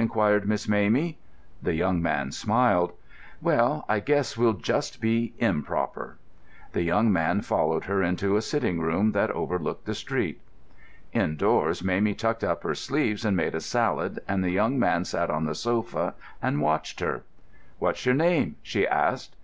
[0.00, 1.16] inquired Miss Mamie.
[1.62, 2.92] The young man smiled.
[3.40, 6.18] "Well, I guess we'll just be improper."
[6.72, 10.40] The young man followed her into a sitting room that overlooked the street.
[11.12, 15.30] Indoors, Mamie tucked up her sleeves and made a salad, and the young man sat
[15.30, 17.22] on the sofa and watched her.
[17.78, 19.36] "What's your name?" she asked.